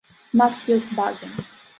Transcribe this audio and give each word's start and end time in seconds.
У 0.35 0.37
нас 0.41 0.63
ёсць 0.75 0.87
базы. 1.01 1.29